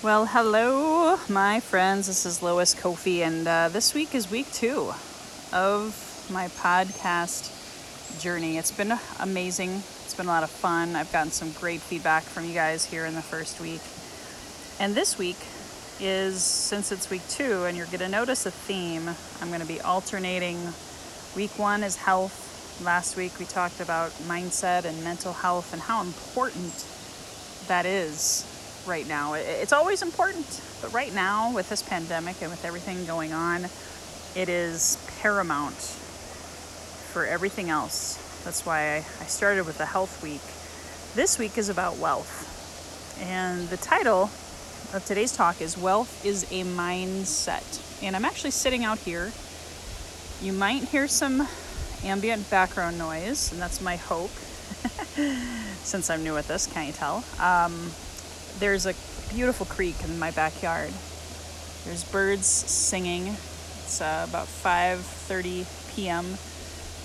[0.00, 2.06] Well, hello, my friends.
[2.06, 4.92] This is Lois Kofi, and uh, this week is week two
[5.52, 7.50] of my podcast
[8.20, 8.58] journey.
[8.58, 9.70] It's been amazing.
[10.04, 10.94] It's been a lot of fun.
[10.94, 13.80] I've gotten some great feedback from you guys here in the first week.
[14.78, 15.44] And this week
[15.98, 19.10] is, since it's week two, and you're going to notice a theme,
[19.42, 20.60] I'm going to be alternating.
[21.34, 22.80] Week one is health.
[22.84, 26.86] Last week we talked about mindset and mental health and how important
[27.66, 28.46] that is
[28.88, 29.34] right now.
[29.34, 33.66] It's always important, but right now, with this pandemic and with everything going on,
[34.34, 35.74] it is paramount
[37.12, 38.42] for everything else.
[38.44, 40.40] That's why I started with the health week.
[41.14, 42.46] This week is about wealth.
[43.20, 44.30] And the title
[44.94, 48.02] of today's talk is Wealth is a Mindset.
[48.02, 49.32] And I'm actually sitting out here.
[50.40, 51.46] You might hear some
[52.04, 54.30] ambient background noise, and that's my hope.
[55.82, 57.24] Since I'm new at this, can't you tell?
[57.40, 57.90] Um,
[58.58, 58.94] there's a
[59.30, 60.90] beautiful creek in my backyard.
[61.84, 63.28] There's birds singing.
[63.28, 66.24] It's uh, about 5:30 p.m.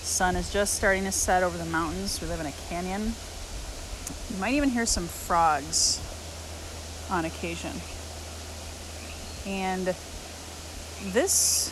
[0.02, 2.22] Sun is just starting to set over the mountains.
[2.22, 3.14] We live in a canyon.
[4.30, 6.00] You might even hear some frogs
[7.10, 7.72] on occasion.
[9.46, 9.96] And
[11.14, 11.72] this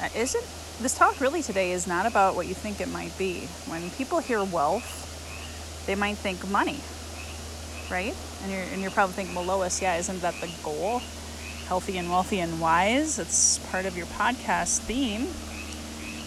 [0.00, 0.44] uh, isn't
[0.80, 3.46] this talk really today is not about what you think it might be.
[3.66, 6.80] When people hear wealth, they might think money
[7.90, 8.14] right?
[8.42, 11.00] And you're, and you're probably thinking, well, Lois, yeah, isn't that the goal?
[11.66, 13.18] Healthy and wealthy and wise.
[13.18, 15.26] It's part of your podcast theme.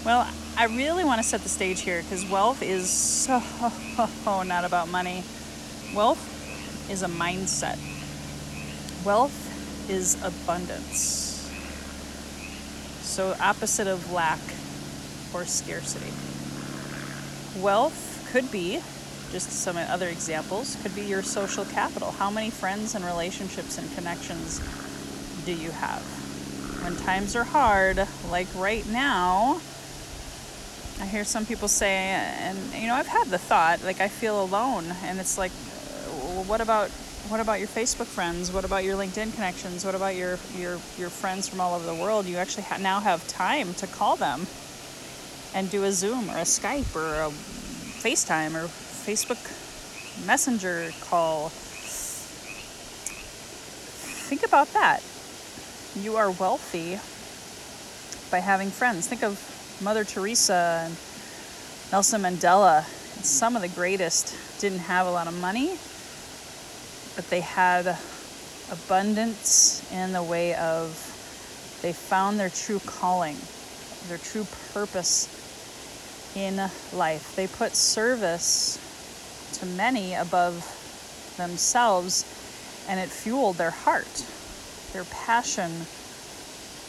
[0.05, 3.41] Well, I really want to set the stage here because wealth is so
[4.25, 5.23] not about money.
[5.93, 7.77] Wealth is a mindset.
[9.05, 11.49] Wealth is abundance.
[13.01, 14.39] So, opposite of lack
[15.33, 16.11] or scarcity.
[17.59, 18.81] Wealth could be
[19.31, 22.11] just some other examples could be your social capital.
[22.11, 24.59] How many friends and relationships and connections
[25.45, 26.01] do you have?
[26.83, 29.61] When times are hard, like right now,
[30.99, 34.41] I hear some people say, and you know, I've had the thought, like I feel
[34.41, 35.51] alone, and it's like,
[36.47, 36.89] what about
[37.27, 38.51] what about your Facebook friends?
[38.51, 39.85] What about your LinkedIn connections?
[39.85, 42.25] What about your your your friends from all over the world?
[42.25, 44.47] You actually ha- now have time to call them
[45.53, 48.67] and do a Zoom or a Skype or a FaceTime or
[49.09, 49.41] Facebook
[50.27, 51.49] Messenger call.
[54.29, 55.01] Think about that.
[55.95, 56.99] You are wealthy
[58.29, 59.07] by having friends.
[59.07, 59.41] Think of
[59.81, 60.95] Mother Teresa and
[61.91, 62.83] Nelson Mandela.
[63.23, 65.69] Some of the greatest didn't have a lot of money,
[67.15, 67.97] but they had
[68.71, 70.93] abundance in the way of
[71.81, 73.37] they found their true calling,
[74.07, 75.27] their true purpose
[76.35, 76.57] in
[76.93, 77.35] life.
[77.35, 78.77] They put service
[79.53, 80.63] to many above
[81.37, 84.25] themselves, and it fueled their heart.
[84.93, 85.71] Their passion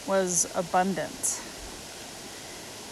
[0.07, 1.41] was abundant.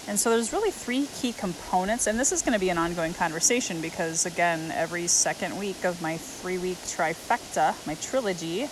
[0.08, 3.13] And so there's really three key components, and this is going to be an ongoing
[3.13, 8.63] conversation because, again, every second week of my three week trifecta, my trilogy,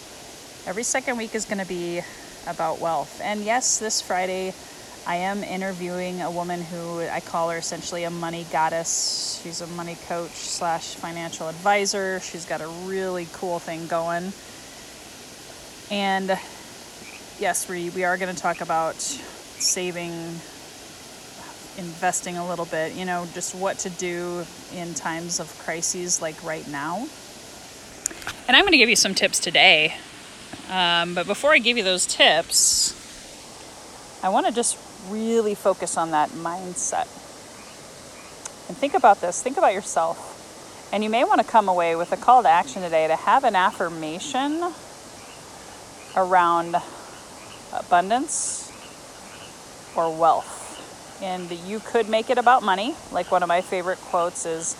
[0.65, 2.01] every second week is going to be
[2.47, 3.21] about wealth.
[3.23, 4.53] And yes, this Friday,
[5.07, 9.39] I am interviewing a woman who I call her essentially a money goddess.
[9.41, 12.19] She's a money coach slash financial advisor.
[12.19, 14.33] She's got a really cool thing going.
[15.89, 16.37] And
[17.39, 20.11] yes, we, we are going to talk about saving,
[21.77, 24.45] investing a little bit, you know, just what to do
[24.75, 27.07] in times of crises like right now.
[28.45, 29.95] And I'm going to give you some tips today.
[30.69, 32.93] Um, but before I give you those tips,
[34.21, 34.77] I want to just
[35.09, 37.07] really focus on that mindset.
[38.67, 40.35] And think about this think about yourself.
[40.91, 43.43] And you may want to come away with a call to action today to have
[43.43, 44.63] an affirmation
[46.15, 46.75] around
[47.73, 48.71] abundance
[49.95, 51.19] or wealth.
[51.21, 52.95] And you could make it about money.
[53.11, 54.75] Like one of my favorite quotes is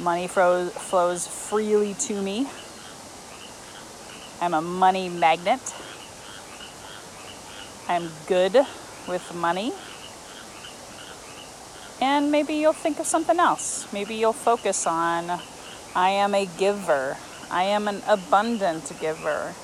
[0.00, 2.46] money flows freely to me.
[4.40, 5.60] I'm a money magnet.
[7.88, 8.66] I'm good
[9.08, 9.72] with money.
[12.00, 13.90] And maybe you'll think of something else.
[13.92, 15.40] Maybe you'll focus on
[15.94, 17.16] I am a giver,
[17.50, 19.54] I am an abundant giver.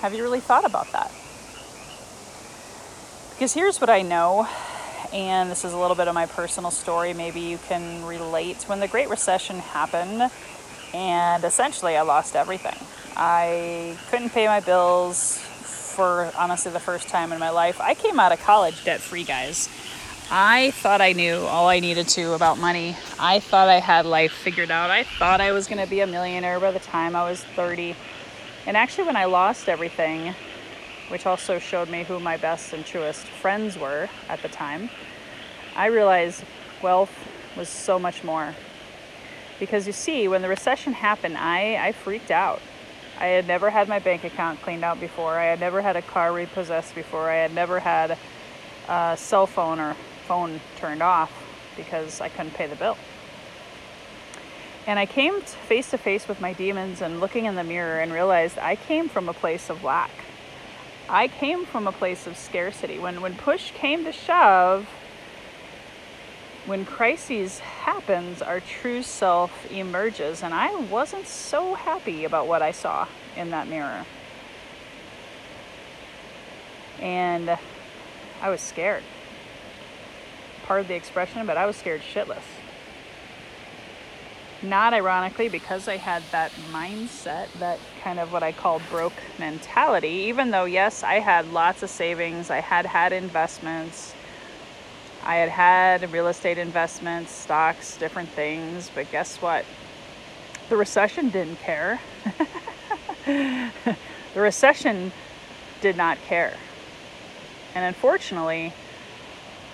[0.00, 1.10] Have you really thought about that?
[3.30, 4.48] Because here's what I know,
[5.12, 7.14] and this is a little bit of my personal story.
[7.14, 8.62] Maybe you can relate.
[8.64, 10.30] When the Great Recession happened,
[10.94, 12.76] and essentially I lost everything.
[13.16, 15.44] I couldn't pay my bills
[15.94, 17.80] for honestly the first time in my life.
[17.80, 19.68] I came out of college debt free, guys.
[20.30, 22.96] I thought I knew all I needed to about money.
[23.18, 24.90] I thought I had life figured out.
[24.90, 27.94] I thought I was going to be a millionaire by the time I was 30.
[28.66, 30.34] And actually, when I lost everything,
[31.08, 34.88] which also showed me who my best and truest friends were at the time,
[35.76, 36.44] I realized
[36.82, 37.12] wealth
[37.56, 38.54] was so much more.
[39.60, 42.60] Because you see, when the recession happened, I, I freaked out.
[43.18, 45.38] I had never had my bank account cleaned out before.
[45.38, 47.30] I had never had a car repossessed before.
[47.30, 48.18] I had never had
[48.88, 49.96] a cell phone or
[50.26, 51.32] phone turned off
[51.76, 52.96] because I couldn't pay the bill.
[54.86, 58.12] And I came face to face with my demons and looking in the mirror and
[58.12, 60.10] realized I came from a place of lack.
[61.08, 62.98] I came from a place of scarcity.
[62.98, 64.88] When, when push came to shove,
[66.66, 67.60] when crises
[67.94, 70.42] happens, our true self emerges.
[70.42, 73.06] And I wasn't so happy about what I saw
[73.36, 74.04] in that mirror.
[77.00, 77.56] And
[78.42, 79.04] I was scared.
[80.64, 82.42] Part of the expression, but I was scared shitless.
[84.62, 90.08] Not ironically, because I had that mindset, that kind of what I call broke mentality,
[90.08, 94.14] even though, yes, I had lots of savings, I had had investments,
[95.24, 99.64] I had had real estate investments, stocks, different things, but guess what?
[100.68, 102.00] The recession didn't care.
[103.26, 103.70] the
[104.34, 105.12] recession
[105.80, 106.54] did not care.
[107.74, 108.72] And unfortunately,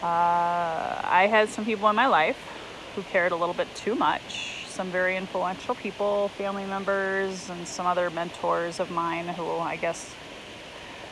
[0.02, 2.38] uh, I had some people in my life
[2.94, 7.87] who cared a little bit too much some very influential people, family members, and some
[7.87, 10.14] other mentors of mine who I guess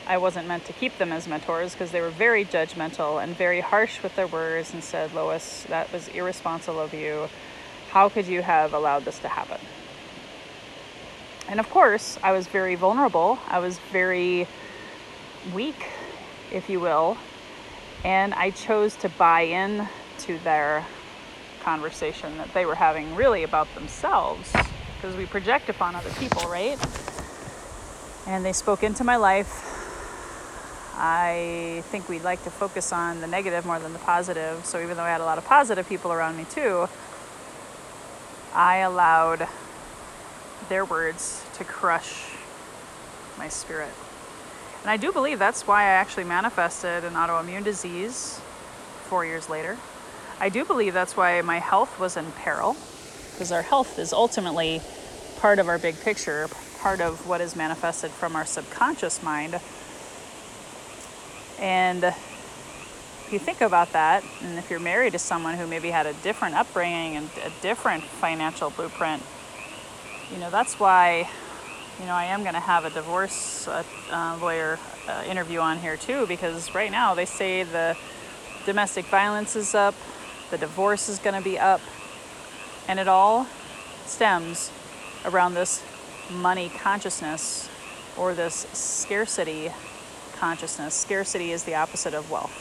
[0.09, 3.61] I wasn't meant to keep them as mentors because they were very judgmental and very
[3.61, 7.29] harsh with their words and said, Lois, that was irresponsible of you.
[7.91, 9.61] How could you have allowed this to happen?
[11.47, 13.39] And of course, I was very vulnerable.
[13.49, 14.49] I was very
[15.55, 15.87] weak,
[16.51, 17.19] if you will.
[18.03, 19.89] And I chose to buy in
[20.21, 20.87] to their
[21.63, 24.51] conversation that they were having really about themselves
[24.97, 26.79] because we project upon other people, right?
[28.27, 29.78] And they spoke into my life.
[31.01, 34.67] I think we'd like to focus on the negative more than the positive.
[34.67, 36.89] So even though I had a lot of positive people around me too,
[38.53, 39.47] I allowed
[40.69, 42.33] their words to crush
[43.39, 43.93] my spirit.
[44.83, 48.41] And I do believe that's why I actually manifested an autoimmune disease
[49.05, 49.77] four years later.
[50.41, 52.77] I do believe that's why my health was in peril,
[53.33, 54.83] because our health is ultimately
[55.39, 56.49] part of our big picture,
[56.81, 59.61] part of what is manifested from our subconscious mind.
[61.61, 66.07] And if you think about that, and if you're married to someone who maybe had
[66.07, 69.23] a different upbringing and a different financial blueprint,
[70.33, 71.29] you know, that's why,
[72.01, 74.79] you know, I am going to have a divorce uh, uh, lawyer
[75.09, 77.97] uh, interview on here too, because right now they say the
[78.65, 79.95] domestic violence is up,
[80.51, 81.81] the divorce is going to be up,
[82.87, 83.47] and it all
[84.07, 84.71] stems
[85.25, 85.83] around this
[86.31, 87.69] money consciousness
[88.17, 89.71] or this scarcity
[90.39, 90.95] consciousness.
[90.95, 92.53] Scarcity is the opposite of wealth.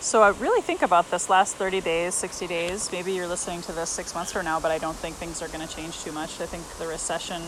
[0.00, 2.92] So I really think about this last 30 days, 60 days.
[2.92, 5.48] Maybe you're listening to this six months from now, but I don't think things are
[5.48, 6.40] going to change too much.
[6.40, 7.42] I think the recession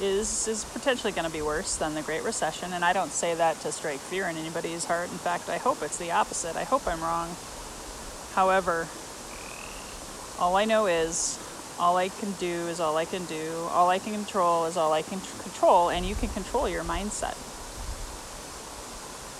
[0.00, 3.34] is is potentially going to be worse than the Great Recession, and I don't say
[3.34, 5.10] that to strike fear in anybody's heart.
[5.10, 6.56] In fact, I hope it's the opposite.
[6.56, 7.28] I hope I'm wrong.
[8.34, 8.86] However,
[10.38, 11.38] all I know is
[11.80, 13.66] all I can do is all I can do.
[13.70, 16.84] All I can control is all I can tr- control, and you can control your
[16.84, 17.32] mindset.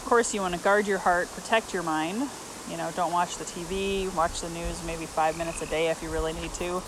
[0.01, 2.29] Of course, you want to guard your heart, protect your mind.
[2.71, 6.03] You know, don't watch the TV, watch the news maybe five minutes a day if
[6.03, 6.83] you really need to.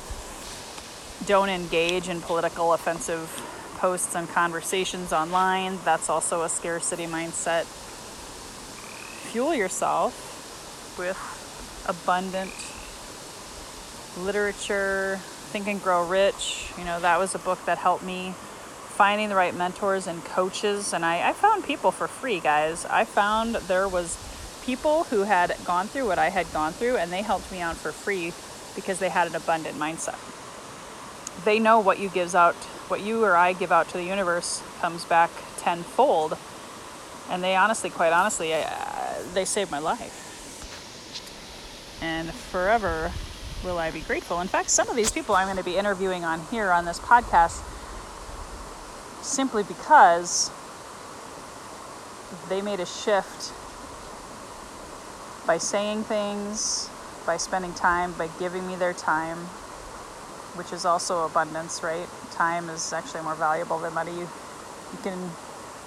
[1.26, 3.28] Don't engage in political offensive
[3.76, 5.78] posts and conversations online.
[5.84, 7.64] That's also a scarcity mindset.
[9.32, 11.18] Fuel yourself with
[11.86, 12.52] abundant
[14.24, 15.20] literature.
[15.52, 16.72] Think and Grow Rich.
[16.78, 20.94] You know, that was a book that helped me finding the right mentors and coaches.
[20.94, 22.86] And I, I found people for free, guys.
[22.86, 24.16] I found there was
[24.64, 27.76] people who had gone through what I had gone through and they helped me out
[27.76, 28.32] for free
[28.74, 30.16] because they had an abundant mindset.
[31.44, 32.54] They know what you gives out
[32.88, 36.38] what you or I give out to the universe comes back tenfold.
[37.28, 38.64] And they honestly, quite honestly, uh,
[39.34, 40.30] they saved my life.
[42.00, 43.12] And forever
[43.64, 44.40] will I be grateful.
[44.40, 46.98] In fact, some of these people I'm going to be interviewing on here on this
[46.98, 47.62] podcast
[49.22, 50.50] simply because
[52.48, 53.52] they made a shift
[55.46, 56.88] by saying things,
[57.26, 59.38] by spending time, by giving me their time,
[60.56, 62.08] which is also abundance, right?
[62.32, 64.12] Time is actually more valuable than money.
[64.12, 64.28] You,
[64.92, 65.18] you can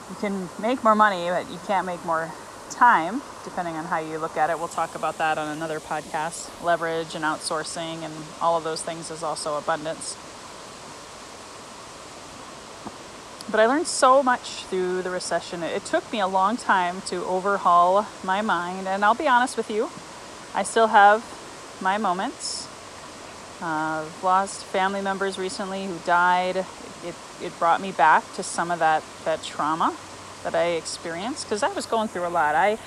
[0.09, 2.31] you can make more money, but you can't make more
[2.75, 4.59] time, depending on how you look at it.
[4.59, 6.49] We'll talk about that on another podcast.
[6.63, 10.17] Leverage and outsourcing and all of those things is also abundance.
[13.55, 15.63] but I learned so much through the recession.
[15.63, 19.69] It took me a long time to overhaul my mind, and I'll be honest with
[19.69, 19.89] you,
[20.53, 21.23] I still have
[21.81, 22.67] my moments.
[23.61, 26.57] I've lost family members recently who died.
[26.57, 26.65] It,
[27.05, 29.95] it, it brought me back to some of that, that trauma
[30.45, 32.55] that I experienced because I was going through a lot.
[32.55, 32.77] I,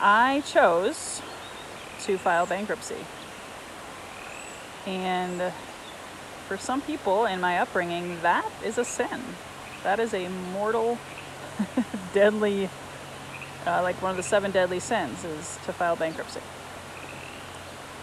[0.00, 1.22] I chose
[2.02, 2.96] to file bankruptcy.
[4.86, 5.52] And
[6.48, 9.22] for some people in my upbringing, that is a sin.
[9.84, 10.98] That is a mortal,
[12.12, 12.68] deadly,
[13.66, 16.40] uh, like one of the seven deadly sins is to file bankruptcy.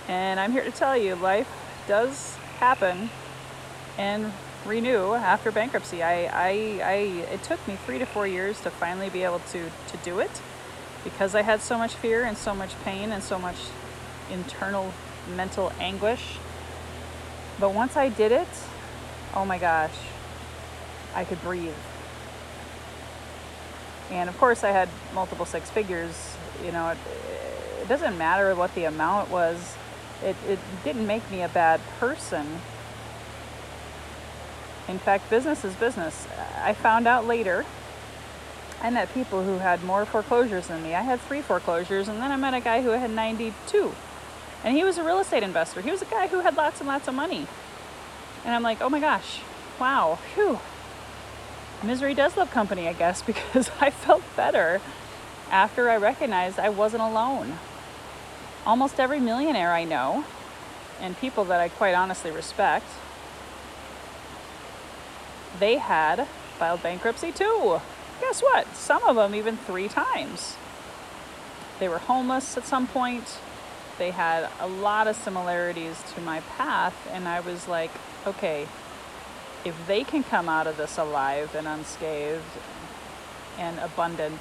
[0.07, 1.49] And I'm here to tell you, life
[1.89, 3.09] does happen
[3.97, 4.31] and
[4.67, 6.03] renew after bankruptcy.
[6.03, 6.49] I, I,
[6.83, 6.93] I,
[7.31, 10.41] it took me three to four years to finally be able to, to do it
[11.03, 13.55] because I had so much fear and so much pain and so much
[14.31, 14.93] internal
[15.35, 16.37] mental anguish.
[17.59, 18.47] But once I did it,
[19.33, 19.95] oh my gosh,
[21.15, 21.73] I could breathe.
[24.11, 26.35] And of course, I had multiple six figures.
[26.65, 26.97] You know, it,
[27.81, 29.75] it doesn't matter what the amount was,
[30.23, 32.59] it, it didn't make me a bad person.
[34.87, 36.27] In fact, business is business.
[36.61, 37.65] I found out later
[38.81, 40.93] I met people who had more foreclosures than me.
[40.93, 43.91] I had three foreclosures, and then I met a guy who had 92.
[44.63, 45.81] And he was a real estate investor.
[45.81, 47.47] He was a guy who had lots and lots of money.
[48.45, 49.41] And I'm like, oh my gosh,
[49.79, 50.59] wow, whew,
[51.83, 54.81] misery does love company, I guess, because I felt better
[55.51, 57.57] after I recognized I wasn't alone.
[58.65, 60.25] Almost every millionaire I know,
[60.99, 62.85] and people that I quite honestly respect,
[65.59, 67.79] they had filed bankruptcy too.
[68.21, 68.75] Guess what?
[68.75, 70.55] Some of them even three times.
[71.79, 73.39] They were homeless at some point.
[73.97, 77.91] They had a lot of similarities to my path, and I was like,
[78.25, 78.67] okay,
[79.65, 82.43] if they can come out of this alive and unscathed
[83.57, 84.39] and abundant,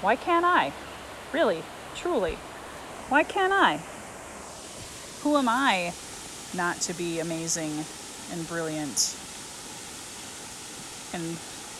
[0.00, 0.72] why can't I?
[1.32, 1.62] Really,
[1.94, 2.38] truly,
[3.08, 3.80] why can't I?
[5.22, 5.92] Who am I
[6.56, 7.84] not to be amazing
[8.32, 9.16] and brilliant
[11.12, 11.36] and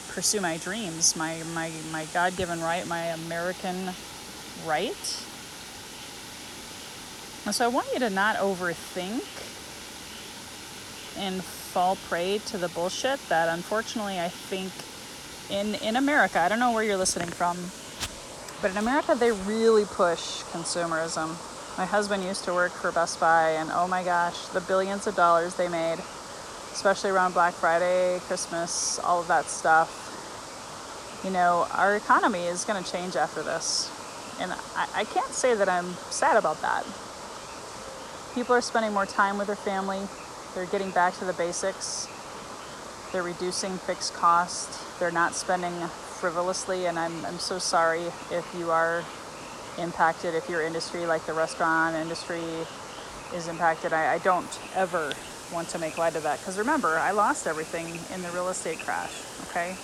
[0.08, 3.90] pursue my dreams, my, my, my God given right, my American
[4.66, 5.24] right?
[7.46, 9.24] And so I want you to not overthink
[11.18, 14.72] and fall prey to the bullshit that unfortunately I think
[15.50, 17.56] in in America, I don't know where you're listening from,
[18.60, 21.36] but in America they really push consumerism.
[21.78, 25.14] My husband used to work for Best Buy and oh my gosh, the billions of
[25.14, 25.98] dollars they made,
[26.78, 29.90] especially around Black Friday, Christmas, all of that stuff.
[31.24, 33.90] You know, our economy is going to change after this.
[34.40, 36.86] And I, I can't say that I'm sad about that.
[38.32, 40.06] People are spending more time with their family,
[40.54, 42.06] they're getting back to the basics.
[43.10, 44.84] They're reducing fixed costs.
[45.00, 45.74] They're not spending
[46.20, 46.86] frivolously.
[46.86, 49.02] And I'm, I'm so sorry if you are
[49.78, 52.44] impacted, if your industry, like the restaurant industry,
[53.34, 53.92] is impacted.
[53.92, 55.12] I, I don't ever
[55.52, 56.38] want to make light of that.
[56.38, 59.12] Because remember, I lost everything in the real estate crash,
[59.48, 59.76] okay?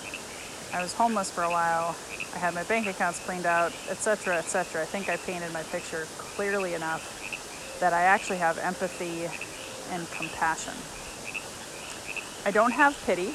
[0.73, 1.97] I was homeless for a while.
[2.35, 4.83] I had my bank accounts cleaned out, etc., etc.
[4.83, 9.29] I think I painted my picture clearly enough that I actually have empathy
[9.93, 10.75] and compassion.
[12.47, 13.35] I don't have pity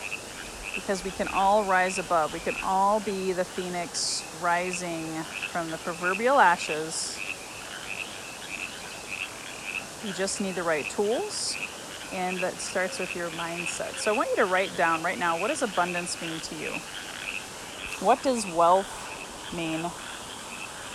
[0.75, 2.33] because we can all rise above.
[2.33, 5.05] We can all be the phoenix rising
[5.51, 7.17] from the proverbial ashes.
[10.05, 11.57] You just need the right tools,
[12.13, 13.97] and that starts with your mindset.
[13.97, 16.71] So I want you to write down right now what does abundance mean to you?
[17.99, 18.87] What does wealth
[19.53, 19.89] mean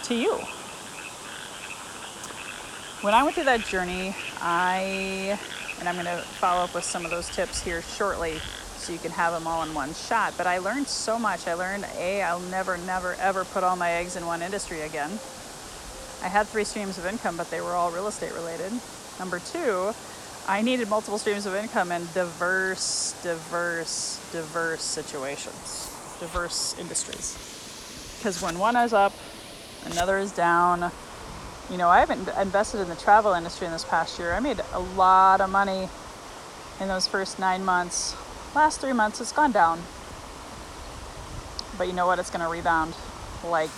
[0.04, 0.40] to you?
[3.04, 5.38] when I went through that journey, I,
[5.78, 8.38] and I'm going to follow up with some of those tips here shortly
[8.78, 10.33] so you can have them all in one shot.
[10.38, 11.47] But I learned so much.
[11.47, 15.11] I learned A, I'll never, never, ever put all my eggs in one industry again.
[16.23, 18.73] I had three streams of income, but they were all real estate related.
[19.18, 19.92] Number two,
[20.46, 27.38] I needed multiple streams of income in diverse, diverse, diverse situations, diverse industries.
[28.18, 29.14] Because when one is up,
[29.86, 30.92] another is down,
[31.70, 34.34] you know, I haven't invested in the travel industry in this past year.
[34.34, 35.88] I made a lot of money
[36.78, 38.14] in those first nine months.
[38.54, 39.80] Last three months, it's gone down.
[41.78, 42.18] But you know what?
[42.18, 42.94] It's going to rebound
[43.44, 43.70] like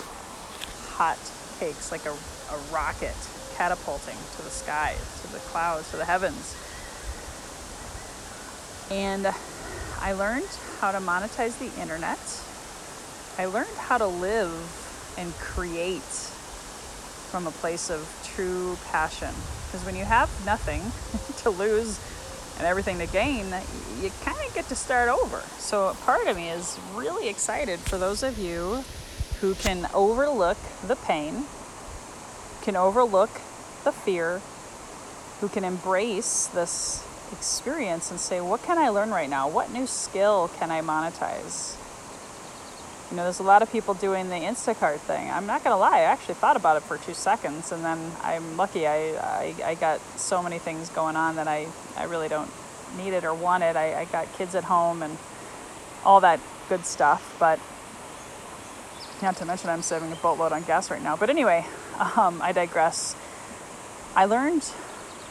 [0.97, 1.19] hot
[1.61, 3.15] cakes, like a, a rocket
[3.57, 6.57] catapulting to the sky, to the clouds, to the heavens.
[8.91, 9.27] And
[10.01, 10.49] I learned
[10.81, 12.19] how to monetize the internet.
[13.39, 14.53] I learned how to live
[15.19, 16.03] and create
[17.31, 19.35] from a place of true passion.
[19.67, 20.83] Because when you have nothing
[21.43, 21.99] to lose
[22.59, 23.47] and everything to gain,
[24.01, 25.43] you kind of get to start over.
[25.59, 28.85] So part of me is really excited for those of you
[29.41, 31.45] who can overlook the pain,
[32.67, 33.31] can overlook
[33.85, 34.43] the fear,
[35.41, 39.49] who can embrace this experience and say, what can I learn right now?
[39.49, 41.77] What new skill can I monetize?
[43.09, 45.31] You know, there's a lot of people doing the Instacart thing.
[45.31, 48.57] I'm not gonna lie, I actually thought about it for two seconds, and then I'm
[48.57, 48.85] lucky.
[48.89, 52.51] I I, I got so many things going on that I I really don't
[52.97, 53.77] need it or want it.
[53.77, 55.17] I, I got kids at home and
[56.05, 57.61] all that good stuff, but
[59.23, 61.15] not to mention I'm saving a boatload on gas right now.
[61.17, 61.65] But anyway,
[62.17, 63.17] um, I digress.
[64.15, 64.65] I learned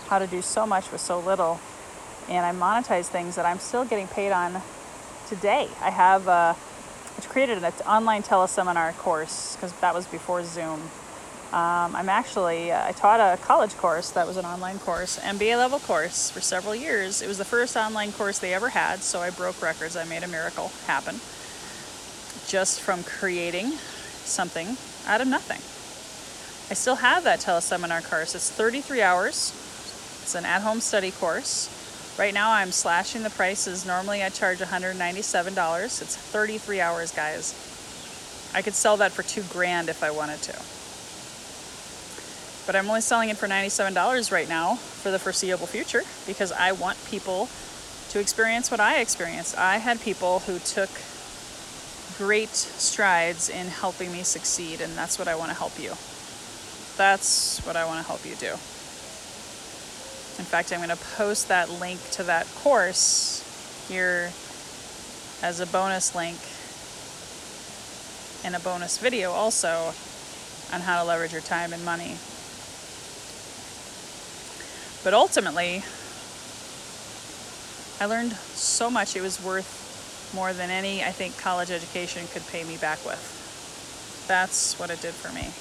[0.08, 1.60] how to do so much with so little,
[2.30, 4.62] and I monetize things that I'm still getting paid on
[5.28, 5.68] today.
[5.82, 6.28] I have.
[6.28, 6.54] Uh,
[7.36, 10.80] created an online teleseminar course because that was before Zoom.
[11.52, 15.58] Um, I'm actually, uh, I taught a college course that was an online course, MBA
[15.58, 17.22] level course for several years.
[17.22, 19.98] It was the first online course they ever had, so I broke records.
[19.98, 21.16] I made a miracle happen
[22.48, 23.72] just from creating
[24.24, 25.60] something out of nothing.
[26.68, 28.34] I still have that teleseminar course.
[28.34, 29.52] It's 33 hours.
[30.24, 31.70] It's an at home study course.
[32.18, 33.86] Right now I'm slashing the prices.
[33.86, 36.02] Normally I charge $197.
[36.02, 37.54] It's 33 hours, guys.
[38.56, 40.54] I could sell that for two grand if I wanted to.
[42.66, 46.72] But I'm only selling it for $97 right now for the foreseeable future because I
[46.72, 47.48] want people
[48.10, 49.56] to experience what I experienced.
[49.56, 50.90] I had people who took
[52.18, 55.92] great strides in helping me succeed, and that's what I want to help you.
[56.98, 58.52] That's what I want to help you do.
[60.38, 63.44] In fact, I'm going to post that link to that course
[63.90, 64.32] here
[65.42, 66.38] as a bonus link
[68.46, 69.94] and a bonus video also
[70.74, 72.18] on how to leverage your time and money.
[75.04, 75.84] But ultimately,
[78.00, 82.46] I learned so much it was worth more than any, I think, college education could
[82.48, 84.26] pay me back with.
[84.28, 85.52] That's what it did for me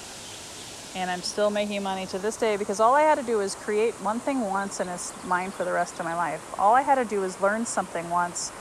[0.95, 3.53] and I'm still making money to this day because all I had to do was
[3.53, 6.57] create one thing once and it's mine for the rest of my life.
[6.57, 8.51] All I had to do was learn something once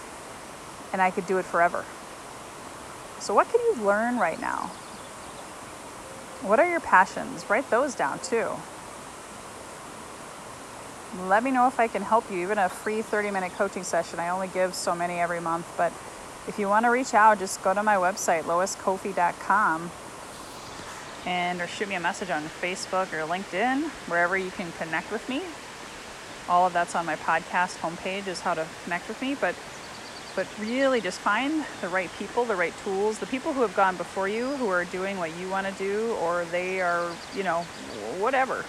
[0.92, 1.84] and I could do it forever.
[3.20, 4.72] So, what can you learn right now?
[6.42, 7.48] What are your passions?
[7.48, 8.50] Write those down too.
[11.28, 14.18] Let me know if I can help you, even a free 30 minute coaching session.
[14.18, 15.92] I only give so many every month, but
[16.48, 19.90] if you want to reach out, just go to my website, loiskofi.com
[21.26, 25.28] and or shoot me a message on Facebook or LinkedIn, wherever you can connect with
[25.28, 25.42] me.
[26.48, 29.54] All of that's on my podcast homepage is how to connect with me, but
[30.36, 33.96] but really just find the right people, the right tools, the people who have gone
[33.96, 37.60] before you who are doing what you want to do or they are, you know,
[38.18, 38.64] whatever.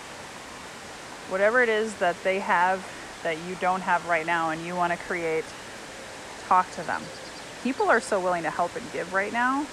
[1.28, 2.86] Whatever it is that they have
[3.24, 5.44] that you don't have right now and you want to create,
[6.48, 7.02] talk to them.
[7.63, 9.65] People are so willing to help and give right now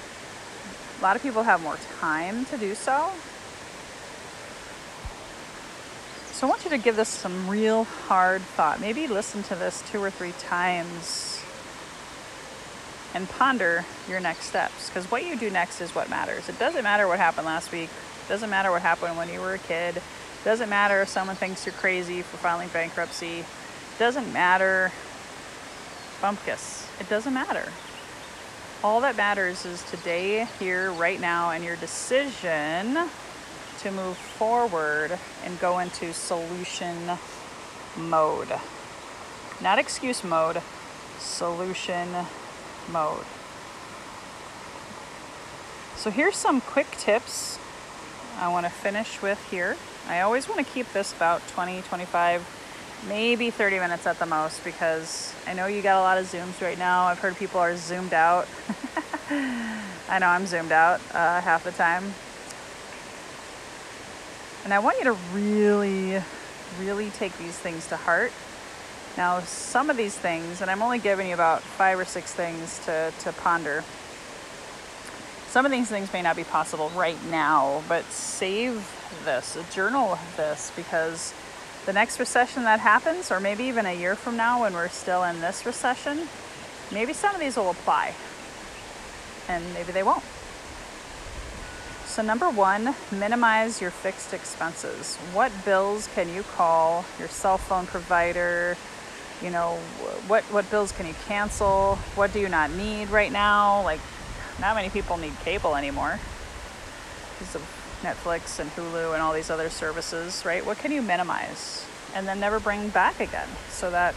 [1.02, 3.10] a lot of people have more time to do so.
[6.30, 8.80] So I want you to give this some real hard thought.
[8.80, 11.42] Maybe listen to this two or three times
[13.14, 16.48] and ponder your next steps because what you do next is what matters.
[16.48, 17.90] It doesn't matter what happened last week.
[18.24, 19.96] It doesn't matter what happened when you were a kid.
[19.96, 23.40] It doesn't matter if someone thinks you're crazy for filing bankruptcy.
[23.40, 24.92] It doesn't matter.
[26.20, 26.88] Bumpkus.
[27.00, 27.72] It doesn't matter.
[28.84, 32.98] All that matters is today, here, right now, and your decision
[33.78, 36.96] to move forward and go into solution
[37.96, 38.52] mode.
[39.62, 40.60] Not excuse mode,
[41.18, 42.08] solution
[42.90, 43.24] mode.
[45.94, 47.60] So, here's some quick tips
[48.36, 49.76] I want to finish with here.
[50.08, 52.61] I always want to keep this about 20, 25
[53.08, 56.60] maybe 30 minutes at the most because I know you got a lot of Zooms
[56.60, 57.04] right now.
[57.04, 58.46] I've heard people are zoomed out.
[59.30, 62.04] I know I'm zoomed out uh, half the time.
[64.64, 66.22] And I want you to really,
[66.78, 68.32] really take these things to heart.
[69.16, 72.78] Now, some of these things, and I'm only giving you about five or six things
[72.86, 73.84] to, to ponder.
[75.48, 78.88] Some of these things may not be possible right now, but save
[79.24, 81.34] this, journal this, because
[81.86, 85.24] the next recession that happens, or maybe even a year from now when we're still
[85.24, 86.28] in this recession,
[86.92, 88.14] maybe some of these will apply
[89.48, 90.24] and maybe they won't.
[92.06, 95.16] So, number one, minimize your fixed expenses.
[95.32, 98.76] What bills can you call your cell phone provider?
[99.42, 99.76] You know,
[100.28, 101.96] what, what bills can you cancel?
[102.14, 103.82] What do you not need right now?
[103.82, 104.00] Like,
[104.60, 106.20] not many people need cable anymore
[107.38, 110.64] because of Netflix and Hulu and all these other services, right?
[110.64, 114.14] What can you minimize and then never bring back again so that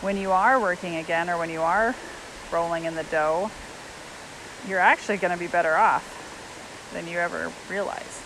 [0.00, 1.94] when you are working again or when you are
[2.52, 3.50] rolling in the dough,
[4.66, 8.22] you're actually going to be better off than you ever realized.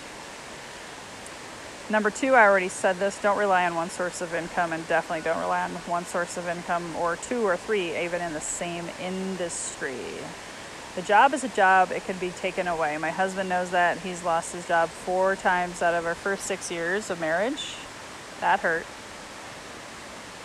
[1.91, 5.23] Number two, I already said this don't rely on one source of income, and definitely
[5.23, 8.85] don't rely on one source of income or two or three, even in the same
[9.03, 9.97] industry.
[10.96, 12.96] The job is a job, it can be taken away.
[12.98, 13.98] My husband knows that.
[13.98, 17.76] He's lost his job four times out of our first six years of marriage.
[18.40, 18.87] That hurt.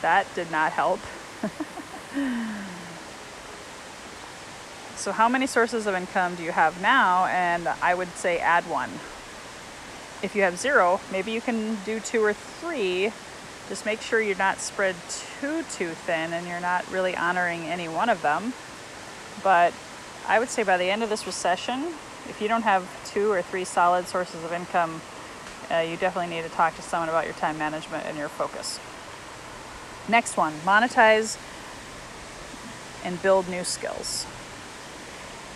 [0.01, 0.99] That did not help.
[4.95, 7.25] so, how many sources of income do you have now?
[7.25, 8.91] And I would say add one
[10.25, 13.11] if you have zero, maybe you can do two or three.
[13.69, 14.95] Just make sure you're not spread
[15.39, 18.53] too, too thin and you're not really honoring any one of them.
[19.43, 19.73] But
[20.27, 21.83] I would say by the end of this recession,
[22.29, 25.01] if you don't have two or three solid sources of income,
[25.71, 28.79] uh, you definitely need to talk to someone about your time management and your focus.
[30.07, 31.37] Next one monetize
[33.03, 34.25] and build new skills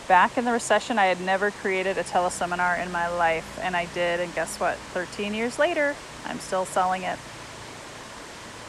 [0.09, 3.85] back in the recession, I had never created a teleseminar in my life, and I
[3.93, 4.19] did.
[4.19, 4.75] And guess what?
[4.93, 7.17] 13 years later, I'm still selling it.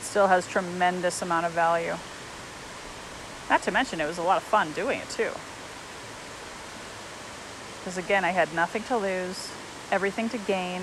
[0.02, 1.94] Still has tremendous amount of value.
[3.48, 5.30] Not to mention, it was a lot of fun doing it too.
[7.80, 9.50] Because again, I had nothing to lose,
[9.90, 10.82] everything to gain,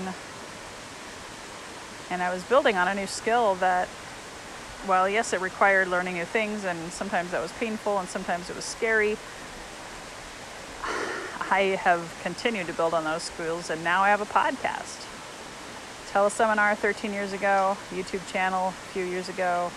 [2.10, 3.88] and I was building on a new skill that,
[4.86, 8.56] well, yes, it required learning new things, and sometimes that was painful, and sometimes it
[8.56, 9.16] was scary
[11.50, 15.06] I have continued to build on those skills, and now I have a podcast.
[16.12, 19.70] Teleseminar 13 years ago, YouTube channel a few years ago,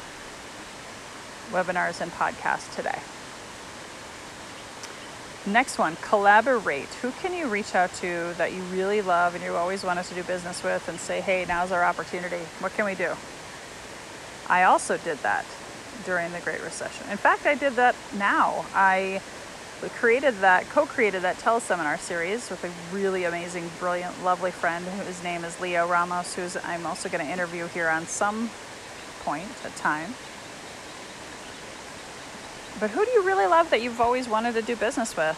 [1.52, 3.00] webinars and podcasts today.
[5.46, 6.88] Next one, collaborate.
[7.02, 10.14] Who can you reach out to that you really love and you always wanted to
[10.14, 12.44] do business with and say, hey, now's our opportunity.
[12.60, 13.14] What can we do?
[14.48, 15.46] I also did that
[16.06, 17.10] during the Great Recession.
[17.10, 18.66] In fact, I did that now.
[18.76, 19.22] I
[19.96, 25.44] created that, co-created that teleseminar series with a really amazing, brilliant, lovely friend whose name
[25.44, 28.52] is Leo Ramos, who's I'm also going to interview here on some
[29.24, 30.14] point at time.
[32.82, 35.38] But who do you really love that you've always wanted to do business with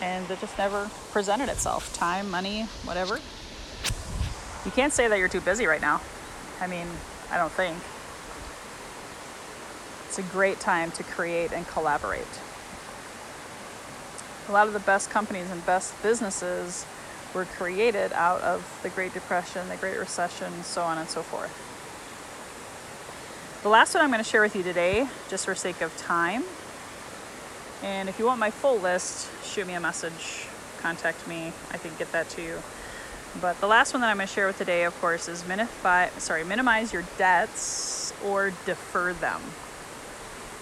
[0.00, 1.92] and that just never presented itself?
[1.92, 3.18] Time, money, whatever.
[4.64, 6.00] You can't say that you're too busy right now.
[6.62, 6.86] I mean,
[7.30, 7.76] I don't think.
[10.08, 12.24] It's a great time to create and collaborate
[14.48, 16.86] a lot of the best companies and best businesses
[17.32, 21.52] were created out of the Great Depression, the Great Recession, so on and so forth.
[23.62, 26.44] The last one I'm going to share with you today, just for sake of time,
[27.84, 31.92] and if you want my full list, shoot me a message, contact me, I can
[31.96, 32.60] get that to you.
[33.40, 35.44] But the last one that I'm going to share with today, of course, is
[36.18, 39.40] sorry, minimize your debts or defer them.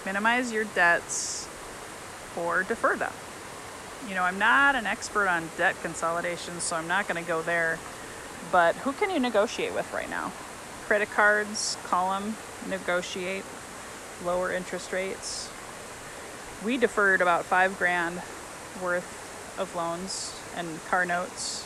[0.05, 1.47] Minimize your debts
[2.37, 3.13] or defer them
[4.07, 7.41] you know, I'm not an expert on debt consolidation, so I'm not going to go
[7.41, 7.79] there.
[8.51, 10.31] But who can you negotiate with right now?
[10.85, 12.35] Credit cards, call them,
[12.67, 13.45] negotiate,
[14.25, 15.49] lower interest rates.
[16.63, 18.21] We deferred about five grand
[18.81, 21.65] worth of loans and car notes.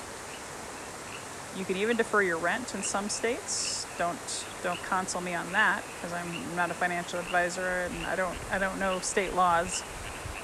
[1.56, 3.86] You can even defer your rent in some states.
[3.98, 8.38] Don't don't console me on that because I'm not a financial advisor and I don't
[8.52, 9.84] I don't know state laws.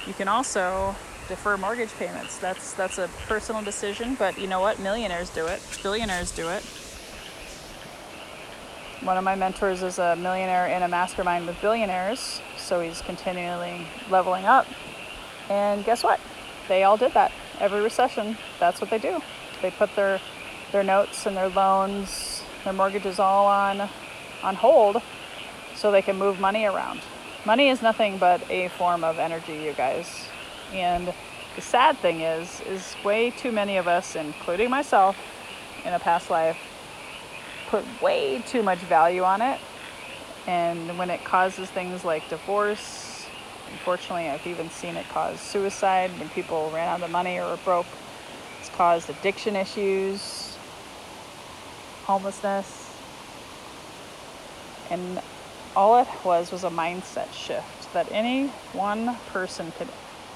[0.06, 0.94] You can also
[1.28, 2.38] defer mortgage payments.
[2.38, 4.78] That's that's a personal decision, but you know what?
[4.80, 5.60] Millionaires do it.
[5.82, 6.64] Billionaires do it.
[9.04, 13.86] One of my mentors is a millionaire in a mastermind with billionaires, so he's continually
[14.08, 14.66] leveling up.
[15.50, 16.18] And guess what?
[16.68, 17.30] They all did that.
[17.60, 19.20] Every recession, that's what they do.
[19.60, 20.22] They put their
[20.72, 23.90] their notes and their loans, their mortgages all on
[24.42, 25.02] on hold
[25.74, 27.00] so they can move money around.
[27.44, 30.28] Money is nothing but a form of energy, you guys.
[30.72, 31.12] And
[31.56, 35.14] the sad thing is, is way too many of us, including myself,
[35.84, 36.56] in a past life,
[37.74, 39.58] put way too much value on it.
[40.46, 43.26] And when it causes things like divorce,
[43.72, 47.56] unfortunately, I've even seen it cause suicide when people ran out of money or were
[47.64, 47.86] broke.
[48.60, 50.56] It's caused addiction issues,
[52.04, 52.96] homelessness.
[54.90, 55.20] And
[55.74, 59.88] all it was was a mindset shift that any one person could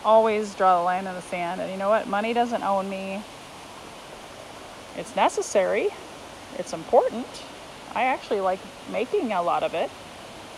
[0.05, 1.61] always draw the line in the sand.
[1.61, 2.09] And you know what?
[2.09, 3.22] Money doesn't own me.
[4.96, 5.90] It's necessary,
[6.59, 7.27] it's important.
[7.94, 9.90] I actually like making a lot of it.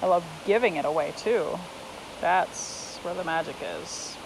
[0.02, 1.58] I love giving it away too.
[2.20, 4.16] That's where the magic is.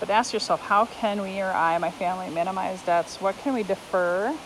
[0.00, 3.20] But ask yourself how can we or I, my family, minimize debts?
[3.20, 4.36] What can we defer?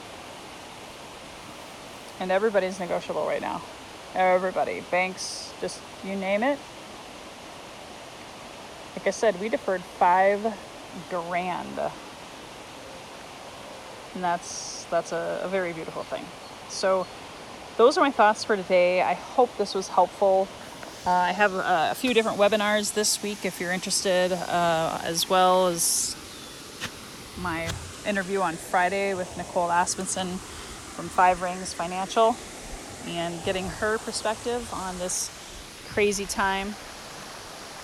[2.20, 3.62] And everybody's negotiable right now.
[4.14, 6.58] Everybody, banks, just you name it.
[8.96, 10.54] Like I said, we deferred five
[11.10, 11.78] grand.
[14.16, 16.24] And that's that's a, a very beautiful thing.
[16.70, 17.06] So
[17.76, 19.02] those are my thoughts for today.
[19.02, 20.48] I hope this was helpful.
[21.06, 25.28] Uh, I have uh, a few different webinars this week if you're interested, uh, as
[25.28, 26.16] well as
[27.42, 27.68] my
[28.06, 30.38] interview on Friday with Nicole Aspenson
[30.96, 32.34] from Five Rings Financial
[33.06, 35.30] and getting her perspective on this
[35.90, 36.74] crazy time.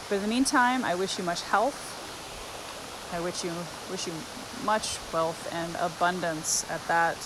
[0.08, 1.90] But in the meantime, I wish you much health.
[3.12, 3.52] I wish you
[3.90, 4.14] wish you
[4.64, 7.16] much wealth and abundance at that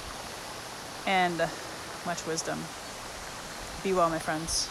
[1.07, 1.39] and
[2.05, 2.59] much wisdom.
[3.83, 4.69] Be well, my friends.